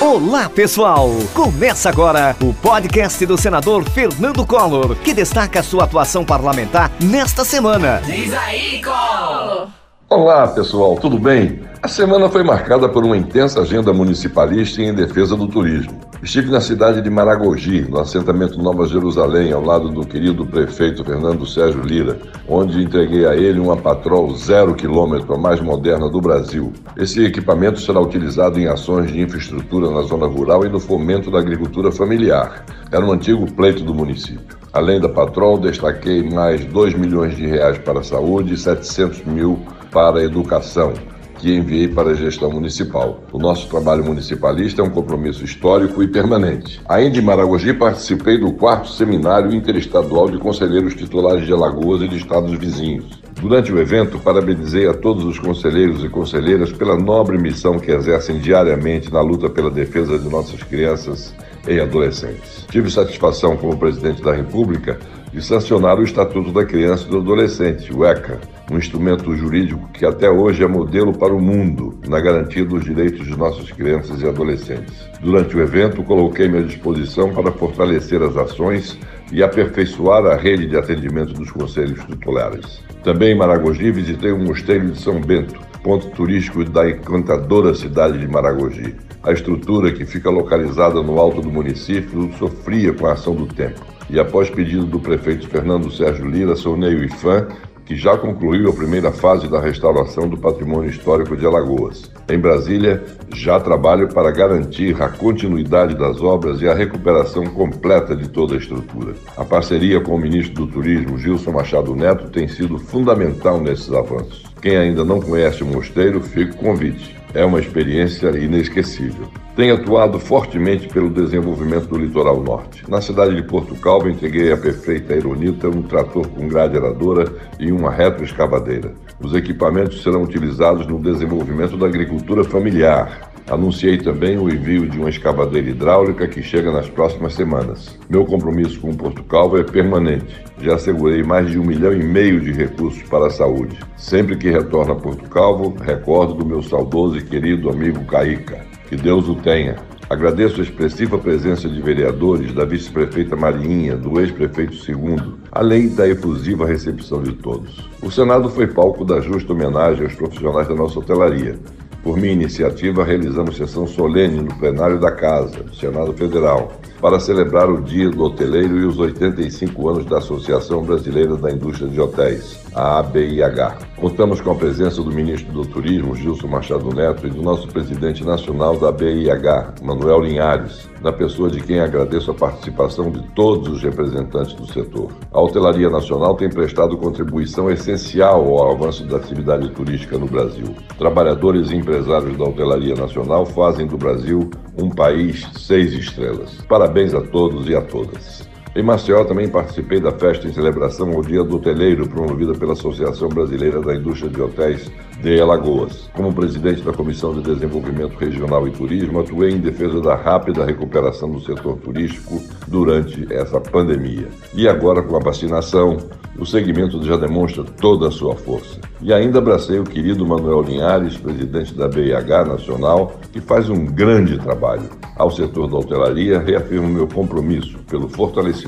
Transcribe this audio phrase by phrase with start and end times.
[0.00, 1.10] Olá, pessoal!
[1.34, 8.00] Começa agora o podcast do senador Fernando Collor, que destaca sua atuação parlamentar nesta semana.
[8.04, 9.85] Diz aí, Collor!
[10.08, 11.58] Olá, pessoal, tudo bem?
[11.82, 15.98] A semana foi marcada por uma intensa agenda municipalista em defesa do turismo.
[16.22, 21.44] Estive na cidade de Maragogi, no assentamento Nova Jerusalém, ao lado do querido prefeito Fernando
[21.44, 26.72] Sérgio Lira, onde entreguei a ele uma Patrol zero quilômetro, a mais moderna do Brasil.
[26.96, 31.40] Esse equipamento será utilizado em ações de infraestrutura na zona rural e no fomento da
[31.40, 32.64] agricultura familiar.
[32.92, 34.56] Era um antigo pleito do município.
[34.72, 39.58] Além da Patrol, destaquei mais 2 milhões de reais para a saúde e 700 mil
[39.90, 40.92] para a educação,
[41.38, 43.20] que enviei para a gestão municipal.
[43.32, 46.80] O nosso trabalho municipalista é um compromisso histórico e permanente.
[46.88, 52.16] Ainda em Maragogi, participei do quarto seminário interestadual de conselheiros titulares de Alagoas e de
[52.16, 53.26] estados vizinhos.
[53.40, 58.38] Durante o evento, parabenizei a todos os conselheiros e conselheiras pela nobre missão que exercem
[58.38, 61.34] diariamente na luta pela defesa de nossas crianças
[61.68, 62.64] e adolescentes.
[62.70, 64.98] Tive satisfação como presidente da República
[65.32, 70.04] de sancionar o Estatuto da Criança e do Adolescente, o ECA, um instrumento jurídico que
[70.04, 74.28] até hoje é modelo para o mundo na garantia dos direitos de nossas crianças e
[74.28, 75.08] adolescentes.
[75.20, 78.98] Durante o evento, coloquei-me à disposição para fortalecer as ações
[79.32, 82.82] e aperfeiçoar a rede de atendimento dos conselhos tutelares.
[83.02, 88.26] Também em Maragogi visitei o Mosteiro de São Bento, ponto turístico da encantadora cidade de
[88.26, 88.96] Maragogi.
[89.22, 93.80] A estrutura, que fica localizada no alto do município, sofria com a ação do tempo.
[94.08, 97.48] E após pedido do prefeito Fernando Sérgio Lira, acionei o IFAM
[97.86, 102.10] que já concluiu a primeira fase da restauração do patrimônio histórico de Alagoas.
[102.28, 108.28] Em Brasília, já trabalho para garantir a continuidade das obras e a recuperação completa de
[108.28, 109.14] toda a estrutura.
[109.36, 114.42] A parceria com o ministro do Turismo, Gilson Machado Neto, tem sido fundamental nesses avanços.
[114.60, 117.16] Quem ainda não conhece o mosteiro, fica o convite.
[117.32, 119.28] É uma experiência inesquecível.
[119.56, 122.84] Tem atuado fortemente pelo desenvolvimento do litoral norte.
[122.90, 127.24] Na cidade de Porto Calvo, entreguei à prefeita Ironita um trator com grade aradora
[127.58, 128.92] e uma retroescavadeira.
[129.18, 133.32] Os equipamentos serão utilizados no desenvolvimento da agricultura familiar.
[133.48, 137.98] Anunciei também o envio de uma escavadeira hidráulica que chega nas próximas semanas.
[138.10, 140.44] Meu compromisso com Porto Calvo é permanente.
[140.60, 143.78] Já assegurei mais de um milhão e meio de recursos para a saúde.
[143.96, 148.65] Sempre que retorno a Porto Calvo, recordo do meu saudoso e querido amigo Caíca.
[148.88, 149.76] Que Deus o tenha.
[150.08, 156.64] Agradeço a expressiva presença de vereadores, da vice-prefeita Marinha, do ex-prefeito Segundo, além da efusiva
[156.64, 157.88] recepção de todos.
[158.00, 161.58] O Senado foi palco da justa homenagem aos profissionais da nossa hotelaria.
[162.04, 167.70] Por minha iniciativa, realizamos sessão solene no plenário da Casa, do Senado Federal, para celebrar
[167.70, 172.58] o Dia do Hoteleiro e os 85 anos da Associação Brasileira da Indústria de Hotéis,
[172.74, 173.78] a ABIH.
[173.96, 178.24] Contamos com a presença do ministro do Turismo, Gilson Machado Neto, e do nosso presidente
[178.24, 183.82] nacional da ABIH, Manuel Linhares, na pessoa de quem agradeço a participação de todos os
[183.82, 185.10] representantes do setor.
[185.32, 190.74] A Hotelaria Nacional tem prestado contribuição essencial ao avanço da atividade turística no Brasil.
[190.98, 196.54] Trabalhadores e empresários da Hotelaria Nacional fazem do Brasil um país seis estrelas.
[196.68, 198.46] Parabéns a todos e a todas.
[198.76, 203.30] Em Maceió também participei da festa em celebração ao Dia do Hoteleiro, promovida pela Associação
[203.30, 204.90] Brasileira da Indústria de Hotéis
[205.22, 206.10] de Alagoas.
[206.12, 211.30] Como presidente da Comissão de Desenvolvimento Regional e Turismo, atuei em defesa da rápida recuperação
[211.30, 214.28] do setor turístico durante essa pandemia.
[214.54, 215.96] E agora, com a vacinação,
[216.38, 218.78] o segmento já demonstra toda a sua força.
[219.00, 224.38] E ainda abracei o querido Manuel Linhares, presidente da BIH Nacional, que faz um grande
[224.38, 224.90] trabalho.
[225.16, 228.65] Ao setor da hotelaria, reafirmo meu compromisso pelo fortalecimento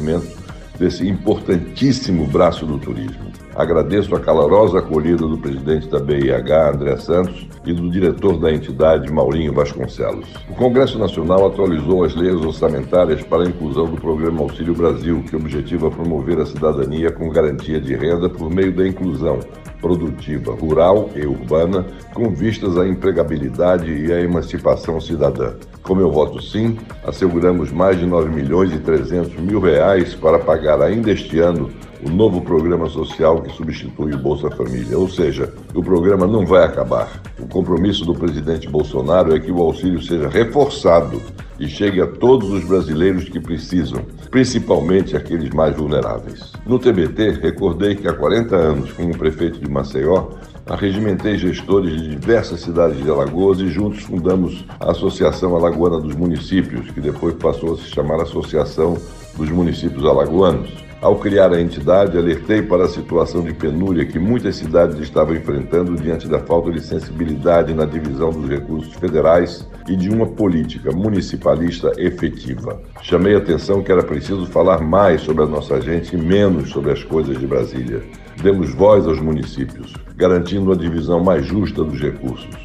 [0.79, 3.29] desse importantíssimo braço do turismo.
[3.55, 9.13] Agradeço a calorosa acolhida do presidente da BIH, André Santos, e do diretor da entidade,
[9.13, 10.29] Maurinho Vasconcelos.
[10.49, 15.35] O Congresso Nacional atualizou as leis orçamentárias para a inclusão do Programa Auxílio Brasil, que
[15.35, 19.41] objetiva promover a cidadania com garantia de renda por meio da inclusão
[19.81, 25.55] produtiva rural e urbana, com vistas à empregabilidade e à emancipação cidadã.
[25.83, 30.83] Com meu voto sim, asseguramos mais de 9 milhões e 300 mil reais para pagar
[30.83, 31.71] ainda este ano
[32.05, 34.99] o novo programa social que substitui o Bolsa Família.
[34.99, 37.23] Ou seja, o programa não vai acabar.
[37.39, 41.21] O compromisso do presidente Bolsonaro é que o auxílio seja reforçado
[41.59, 46.53] e chegue a todos os brasileiros que precisam, principalmente aqueles mais vulneráveis.
[46.65, 50.29] No TBT, recordei que há 40 anos, como prefeito de Maceió,
[50.67, 56.91] arregimentei gestores de diversas cidades de Alagoas e juntos fundamos a Associação Alagoana dos Municípios,
[56.91, 58.97] que depois passou a se chamar Associação
[59.37, 60.88] dos Municípios Alagoanos.
[61.01, 65.95] Ao criar a entidade, alertei para a situação de penúria que muitas cidades estavam enfrentando
[65.95, 71.93] diante da falta de sensibilidade na divisão dos recursos federais e de uma política municipalista
[71.97, 72.81] efetiva.
[73.01, 76.91] Chamei a atenção que era preciso falar mais sobre a nossa gente e menos sobre
[76.91, 78.03] as coisas de Brasília.
[78.43, 82.57] Demos voz aos municípios, garantindo a divisão mais justa dos recursos.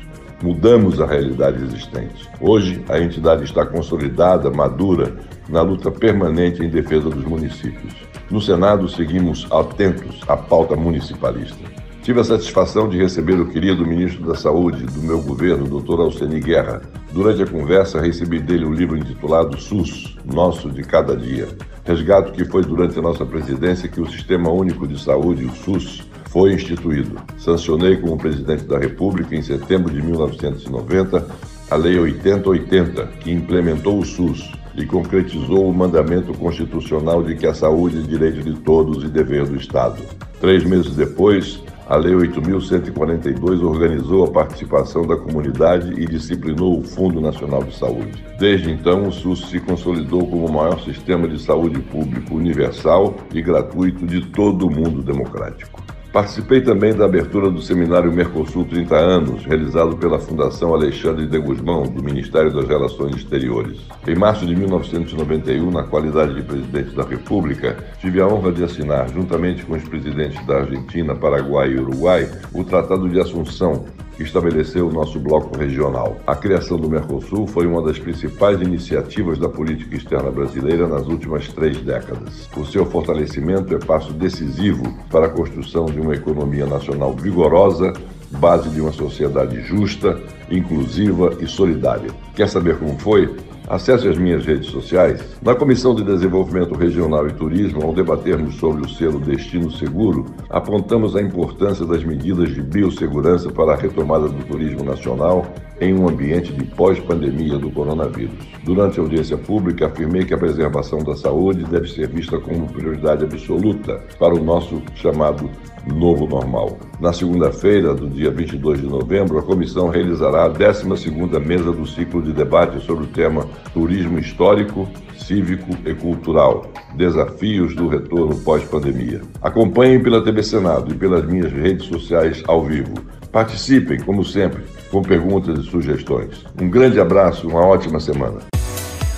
[0.42, 2.28] Mudamos a realidade existente.
[2.42, 5.14] Hoje, a entidade está consolidada, madura,
[5.50, 7.94] na luta permanente em defesa dos municípios.
[8.30, 11.84] No Senado, seguimos atentos à pauta municipalista.
[12.02, 16.02] Tive a satisfação de receber o querido ministro da Saúde do meu governo, Dr.
[16.02, 16.82] Alceni Guerra.
[17.14, 21.48] Durante a conversa, recebi dele um livro intitulado SUS, Nosso de Cada Dia.
[21.86, 26.04] Resgato que foi durante a nossa presidência que o Sistema Único de Saúde, o SUS,
[26.26, 27.22] foi instituído.
[27.38, 31.26] Sancionei como presidente da República, em setembro de 1990,
[31.70, 37.54] a Lei 8080, que implementou o SUS e concretizou o mandamento constitucional de que a
[37.54, 40.02] saúde é direito de todos e dever do Estado.
[40.40, 47.20] Três meses depois, a Lei 8.142 organizou a participação da comunidade e disciplinou o Fundo
[47.20, 48.24] Nacional de Saúde.
[48.40, 53.42] Desde então, o SUS se consolidou como o maior sistema de saúde público universal e
[53.42, 55.83] gratuito de todo o mundo democrático.
[56.14, 61.88] Participei também da abertura do seminário Mercosul 30 anos, realizado pela Fundação Alexandre de Guzmão,
[61.88, 63.80] do Ministério das Relações Exteriores.
[64.08, 69.10] Em março de 1991, na qualidade de presidente da República, tive a honra de assinar,
[69.10, 73.84] juntamente com os presidentes da Argentina, Paraguai e Uruguai, o Tratado de Assunção,
[74.20, 76.18] estabeleceu o nosso bloco regional.
[76.28, 81.48] A criação do Mercosul foi uma das principais iniciativas da política externa brasileira nas últimas
[81.48, 82.50] três décadas.
[82.56, 87.94] O seu fortalecimento é passo decisivo para a construção de uma economia nacional vigorosa,
[88.32, 90.20] base de uma sociedade justa,
[90.50, 92.12] inclusiva e solidária.
[92.36, 93.30] Quer saber como foi?
[93.68, 95.24] Acesse as minhas redes sociais.
[95.42, 101.16] Na Comissão de Desenvolvimento Regional e Turismo, ao debatermos sobre o selo Destino Seguro, apontamos
[101.16, 105.46] a importância das medidas de biossegurança para a retomada do turismo nacional
[105.80, 108.38] em um ambiente de pós-pandemia do coronavírus.
[108.64, 113.24] Durante a audiência pública, afirmei que a preservação da saúde deve ser vista como prioridade
[113.24, 115.50] absoluta para o nosso chamado
[115.86, 116.78] novo normal.
[117.00, 122.22] Na segunda-feira, do dia 22 de novembro, a comissão realizará a 12ª mesa do ciclo
[122.22, 126.72] de debate sobre o tema Turismo Histórico, Cívico e Cultural.
[126.96, 129.22] Desafios do retorno pós-pandemia.
[129.42, 132.94] Acompanhem pela TV Senado e pelas minhas redes sociais ao vivo.
[133.32, 136.46] Participem, como sempre, com perguntas e sugestões.
[136.62, 138.42] Um grande abraço, uma ótima semana.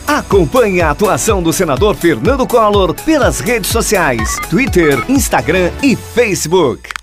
[0.08, 6.95] Acompanhe a atuação do senador Fernando Collor pelas redes sociais, Twitter, Instagram e Facebook.